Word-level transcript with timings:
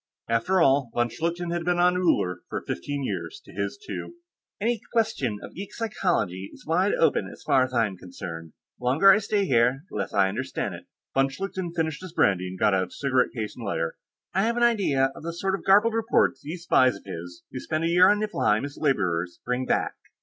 After 0.27 0.59
all, 0.59 0.89
von 0.95 1.09
Schlichten 1.09 1.51
had 1.51 1.63
been 1.63 1.77
on 1.77 1.95
Uller 1.95 2.39
for 2.49 2.63
fifteen 2.65 3.03
years, 3.03 3.39
to 3.45 3.53
his 3.53 3.77
two. 3.77 4.15
"Any 4.59 4.81
question 4.91 5.37
of 5.43 5.53
geek 5.53 5.75
psychology 5.75 6.49
is 6.51 6.65
wide 6.65 6.95
open 6.95 7.29
as 7.31 7.43
far 7.45 7.65
as 7.65 7.71
I'm 7.71 7.97
concerned; 7.99 8.53
the 8.79 8.85
longer 8.85 9.11
I 9.11 9.19
stay 9.19 9.45
here, 9.45 9.83
the 9.91 9.97
less 9.97 10.11
I 10.11 10.27
understand 10.27 10.73
it." 10.73 10.87
Von 11.13 11.29
Schlichten 11.29 11.71
finished 11.75 12.01
his 12.01 12.13
brandy 12.13 12.47
and 12.47 12.57
got 12.57 12.73
out 12.73 12.91
cigarette 12.91 13.31
case 13.35 13.55
and 13.55 13.63
lighter. 13.63 13.93
"I 14.33 14.41
have 14.41 14.57
an 14.57 14.63
idea 14.63 15.11
of 15.15 15.21
the 15.21 15.33
sort 15.33 15.53
of 15.53 15.63
garbled 15.63 15.93
reports 15.93 16.41
these 16.41 16.63
spies 16.63 16.95
of 16.95 17.05
his 17.05 17.43
who 17.51 17.59
spend 17.59 17.83
a 17.83 17.87
year 17.87 18.09
on 18.09 18.19
Niflheim 18.19 18.65
as 18.65 18.79
laborers 18.81 19.39
bring 19.45 19.67
back." 19.67 19.93